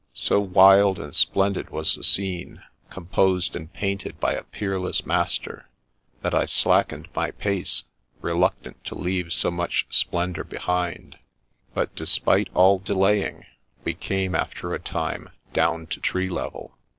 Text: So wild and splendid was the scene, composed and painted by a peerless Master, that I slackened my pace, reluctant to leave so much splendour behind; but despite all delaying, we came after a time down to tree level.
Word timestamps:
So 0.15 0.39
wild 0.39 0.97
and 0.97 1.13
splendid 1.13 1.69
was 1.69 1.93
the 1.93 2.03
scene, 2.03 2.63
composed 2.89 3.55
and 3.55 3.71
painted 3.71 4.19
by 4.19 4.33
a 4.33 4.41
peerless 4.41 5.05
Master, 5.05 5.69
that 6.23 6.33
I 6.33 6.45
slackened 6.45 7.07
my 7.13 7.29
pace, 7.29 7.83
reluctant 8.19 8.83
to 8.85 8.95
leave 8.95 9.31
so 9.31 9.51
much 9.51 9.85
splendour 9.91 10.43
behind; 10.43 11.19
but 11.75 11.93
despite 11.95 12.49
all 12.55 12.79
delaying, 12.79 13.45
we 13.83 13.93
came 13.93 14.33
after 14.33 14.73
a 14.73 14.79
time 14.79 15.29
down 15.53 15.85
to 15.85 15.99
tree 15.99 16.29
level. 16.29 16.75